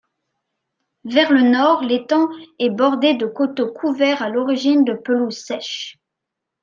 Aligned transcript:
Vers 1.03 1.31
le 1.31 1.41
Nord, 1.41 1.83
l’étang 1.83 2.27
est 2.57 2.71
bordé 2.71 3.13
de 3.13 3.27
coteaux 3.27 3.71
couverts 3.71 4.23
à 4.23 4.29
l’origine 4.29 4.83
de 4.83 4.93
pelouses 4.93 5.37
sèches. 5.45 5.99